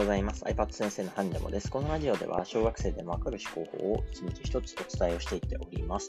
[0.00, 0.42] ございます。
[0.44, 1.70] iPad 先生のハンデモです。
[1.70, 6.08] このラジオでは小学生でもわかる思考法を一日一つお伝えをしていっております。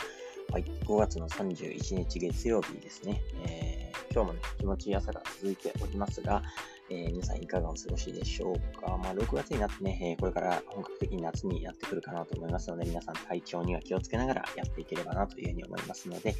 [0.50, 3.22] はい、5月の31日月曜日ですね。
[3.46, 6.42] えー、今日もね、気持ちいい朝が続いておりますが、
[6.90, 8.96] えー、皆さんいかがお過ごしでしょうか。
[8.96, 16.34] まあ、6月になってね、え、これから本格的に夏にやってくるかなと思いますので、皆さん体調には気をつけながらやっていければなというふうに思いますので、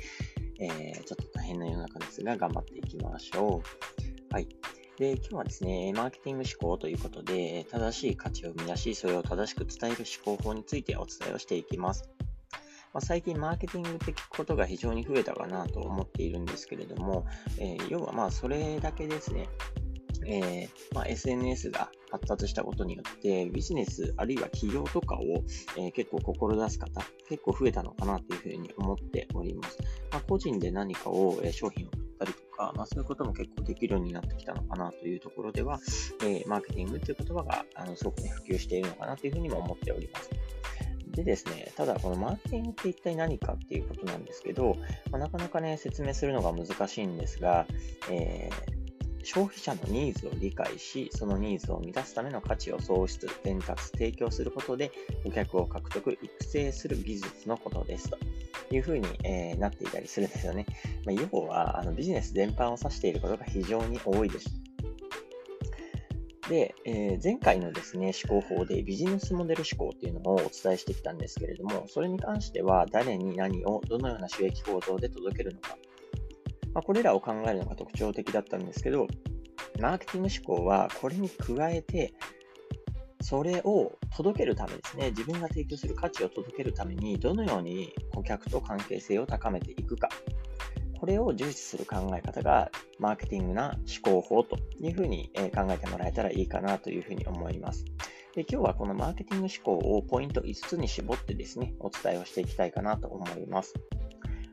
[0.62, 4.34] えー、ちょっと大変な世の中ですが、頑張っていきましょう。
[4.34, 4.48] はい。
[4.98, 12.10] で、今日はですね、マーケティング思考ということで、正しい価値を生み出し、それを正しく伝える思考法についてお伝えをしていきます。
[12.94, 17.26] まあ、最近マーケティングって聞くことが非常に増えたかなと思っているんですけれども、
[17.58, 19.48] えー、要はまあそれだけですね、
[20.26, 25.44] えー、まあ、SNS が発達したことによって、ビジネスあるいは企業とかを、
[25.78, 29.78] えー、結構志す方、結構増えたのかなというふうに思っております。
[30.12, 31.90] まあ、個人で何かを、えー、商品を
[32.62, 35.80] か、まあ、そういうことも結構できるようになってきたのかなというところでは、
[36.24, 40.30] えー、マーケティングという言葉があのすごく、ね、普及しているのかなというふうにも思っております。
[41.08, 44.78] でですね、ただこのマーケティングって一体何かっていうことなんですけど、
[45.12, 47.66] まあ、なかなかね、説明するのが難しいんですが、
[48.10, 48.71] えー
[49.24, 54.92] 消費者のニーズを理解し、そのニーズを満たすための価値を創出、伝達、提供することで、
[55.24, 58.18] 顧客を獲得、育成する技術のことですと
[58.72, 60.66] いうふうに、えー、なっていたりするんですよね。
[61.06, 64.62] まあ、要はあのビジネス全般を指していることが非常に多いです。
[66.50, 75.78] で、えー、前回のですね、思考法でビジネスモデル思考っていうのをお伝えしてきたんですけれども、それに関しては誰に何をどのような収益構造で届けるのか、
[76.74, 79.08] まあ、これらを考えるのが特徴的だったんですけど、
[79.80, 82.14] マーケティング思考はこれに加えて、
[83.22, 90.10] それを届けるためですね、自分が提供する価値を届けるために、どのように顧客と関係性を高めていくか、
[91.00, 97.86] これを重視する考え方が、マーケティングな思考法というふうに考えてもらえたらいいかなというふうに思います。
[98.36, 103.74] で今日はこのマーケティング思考をポイント5つに絞ってですね、お伝えをしていきたいかなと思います。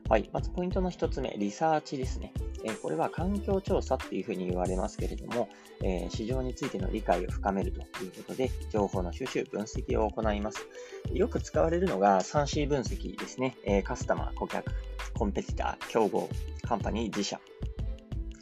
[0.09, 0.27] はい。
[0.33, 2.33] まずポイントの1つ目、リサーチですね。
[2.63, 5.49] えこれは環境調査っていうふうに言われますけれども、
[5.83, 10.67] えー、市場についての理解を深めるということで、情報の収集、分析を行います。
[11.13, 13.55] よく使われるのが 3C 分析ですね。
[13.63, 14.71] えー、カスタマー、顧客、
[15.13, 16.27] コンペティター、競合、
[16.67, 17.39] カンパニー、自社。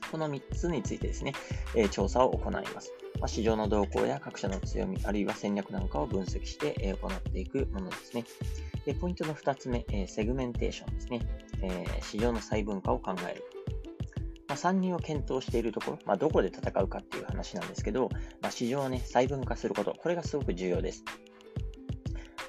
[0.09, 1.33] この3つについてですね、
[1.75, 2.93] え、調査を行います。
[3.19, 8.23] ま、市場の動向や各社の強み、あるいは戦略なんかを分析して、行っていくものですね。
[8.85, 11.19] で、ポイントの2つ目、えセグメンテーションですね。
[11.61, 13.43] え市場の細分化を考える。
[14.47, 18.09] まあ、参入を検討しているところ、まあ、どこで戦うかっていう話なんですけど、
[18.41, 21.03] まあ、市場をね、細分化すること、これがすごく重要です。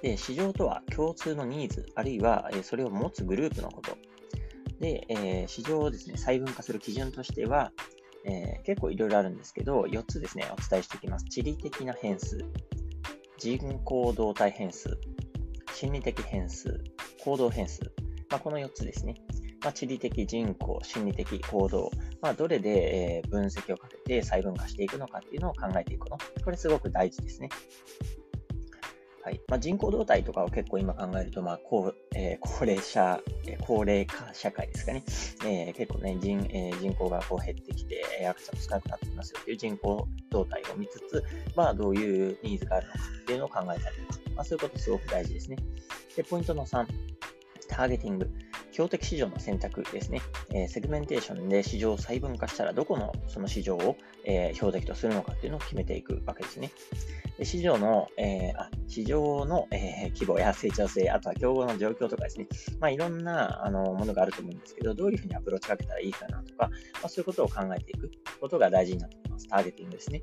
[0.03, 3.97] で、市場とは共通のニーズ、あるいは、えそれを持つグループのこと。
[4.81, 7.73] で、えー、市場をですね、細分化する基準としては、
[8.25, 11.25] えー、結構いろいろあるんですけど、4つですね、お伝えしていきます。
[11.25, 12.39] 地理的な変数、
[13.39, 14.99] 人口動態変数、
[15.75, 16.81] 心理的変数、
[17.25, 17.93] 行動変数。
[18.31, 19.15] まあ、この4つですね。
[19.63, 21.91] まあ、地理的人口、心理的行動、
[22.21, 26.19] まあ、どれで、え分析をかけて細分化していくのかっていうのを考えていくの。
[26.45, 27.49] これすごく大事ですね。
[29.29, 35.05] はいまあ、人口動態とかを結構今考えると、まあ高えー、高齢者、えー、高齢化社会ですかね、
[35.45, 41.23] えー、結構ね人,、え、人口がこう減ってきて、赤ちゃんも少なくなってきますよという人口動態を見つつ、
[41.55, 45.57] まあ、どういうニーズがあるのかっていうのを考えたりとか、まあ、そういうことすごく大事ですね。
[46.17, 46.87] で、ポイントの3、
[47.69, 48.31] ターゲティング。
[48.73, 50.21] 標的市場の選択ですね。
[50.53, 56.71] えー、セグメンテーションで市場を細分化したら、どこのその市場を、えー、標的とするのかっていうのを決めていくわけですね。
[57.39, 62.49] で市場の、えー、あ市場の、え規模や成長性、あとは競合の状況とかですね、
[62.81, 66.71] まあ、いろんなあのものがあると思うんですけど、どういうふうにアプローチかけたらいいかなとか、ま
[67.05, 69.47] あ、そういうことを考えていくことが大事になってきます。
[69.49, 70.23] ターゲティングですね。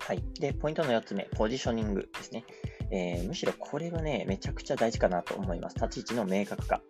[0.00, 0.22] はい。
[0.40, 2.44] で、ポイントの4つ目、ポジショニングですね。
[2.90, 5.76] えー、むしろこれがね、めちゃくちゃ大事かなと思います。
[5.76, 6.80] 立ち位置の明確化。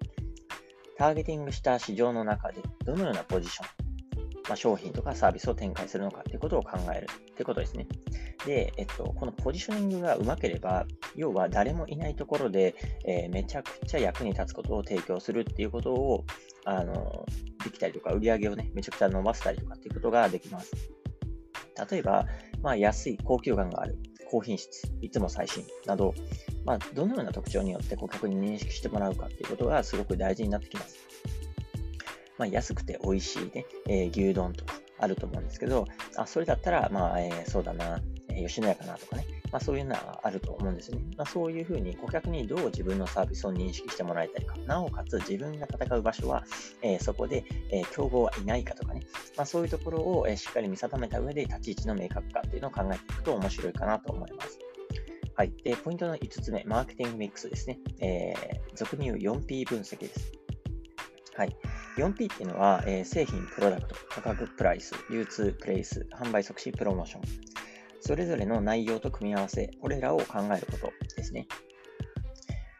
[1.00, 3.66] ターゲティングした市場の中でどのようなポジション、
[4.48, 7.06] まあ、商品とかサービスを展開するのかということを考える
[7.36, 7.86] ということですね。
[8.44, 12.74] で、えっと、このポジショニングがうまければ、要は誰もいないところで、
[13.06, 16.24] えー、めちゃくちゃ役に立つことを提供するっていうことを、
[16.66, 17.24] あの、
[17.64, 20.72] できたりとか、売り上げをね、めちゃくちゃ伸ばせたりとかっていうことができます。
[21.90, 22.26] 例えば、
[22.62, 23.98] まあ、安い高級感がある、
[24.30, 26.14] 高品質、いつも最新など、
[26.64, 30.96] まあ、どのような特徴によって顧客に認識してもらうかということがすごく大事になってきます。
[32.38, 35.86] まあ、安くて美味しいね、えー、牛丼とかあると思うんですけど、
[36.16, 41.00] あそれだったら、まあ、えー、そうだな、吉野家かなとかね、まあ、そういうのはあると思うんですね。
[41.16, 46.44] まあ、そういうふうに顧客にどう自分のサービスを認識してもらいたいか、なおかつ自分が戦う場所は、
[46.82, 49.02] えー、そこで、えー、競合はいないかとかね、
[49.36, 54.58] まあ、そういうところを、えー、しっかり見定めた上で立ち位置の明確化っていうのを考えていくと面白いかなと思います。
[55.34, 55.52] はい。
[55.64, 57.78] で、ポイントの5つ目、マーケティングミックスですね。
[58.00, 60.32] えー、俗に言う 4P 分析です。
[61.34, 61.56] はい。
[61.96, 67.22] 4P っていうのは、えー、製品、プロダクト、価格、プライス、流通、プレイス、販売促進、プロモーション。
[68.10, 71.46] それぞれの内容と組み合わせ、これらを考えることですね。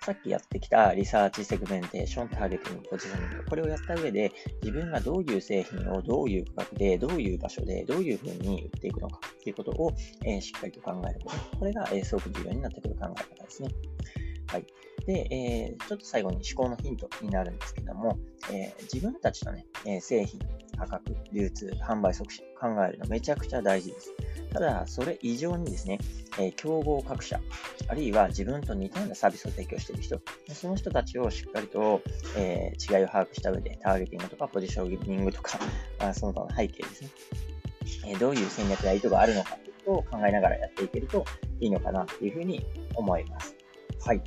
[0.05, 9.93] さっきやってきたリサーチ、セグメンテーション、ターゲティング、ポジショニング、これをやった上で、自分がどういう製品をどういう価格で、どういう場所で、どういうふうに売っていくのかということを、
[10.25, 11.59] えー、しっかりと考えること。
[11.59, 13.69] これが、えー、すごく重要になってくる考え方ですね。
[14.49, 14.67] はい。
[15.07, 18.19] で、えー、ちょっと最後に思考のヒントになるんですけども、
[18.51, 20.41] えー、自分たちのね、え製品、
[20.81, 24.15] 価格、流通、販売促進、考えるのめちゃくちゃ大事です。
[24.53, 25.99] ただ、それ以上にですね、
[26.39, 27.39] えー、競合各社、
[27.89, 30.21] あるいは自分と似たようなサービスを提供している人、
[30.55, 32.01] その人たちをしっかりと、
[32.37, 35.59] えー、違いを把握した上で、ターゲティングとかポジショニングとか、
[36.01, 37.11] あその他の背景ですね、
[38.07, 41.25] えー、どういう戦略や意図があるのかということを考えながらやっていけると
[41.61, 43.55] いいのかなというふうに思います。
[44.01, 44.23] はい。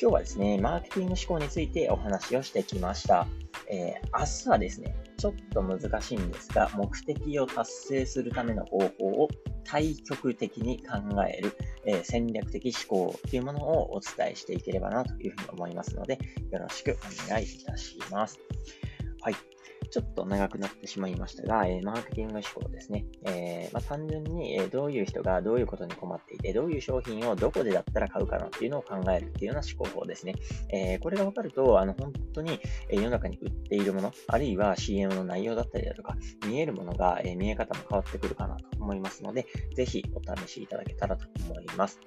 [0.00, 3.26] 今日はですね、マーケティング思考についてお話をしてきました。
[3.70, 9.28] えー、明日はですね、ちょっと難しいんですが、目的を達成するための方法を
[9.64, 16.18] 対極的に考える、えー、戦略的思考というものをお伝えしていければなというふうに思いますので、
[16.50, 18.38] よろしくお願いいたします。
[19.20, 19.57] はい。
[19.90, 23.06] ちょっと長くなってしまいましたが、えー、マーケティング思考ですね。
[23.24, 30.34] えー、まあ、単純に、えどういう人がどういうことに困っていて、どういう商品をどこでだったら買うかなっていうのを考えるっていうような思考法ですね。
[30.70, 36.16] えこれが分かると、あの、本当にえ世の中に売っているもの、あるいは CM の内容だったりだとか、
[36.46, 41.98] 見えるものが、え見え方も変わってくるかなと思いますので、ぜひお試しいただけたらと思います。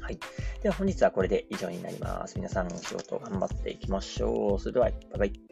[0.00, 0.18] はい。
[0.62, 2.36] では本日はこれで以上になります。
[2.36, 4.58] 皆さん仕事頑張っていきましょう。
[4.58, 5.49] それでは、バイバイ。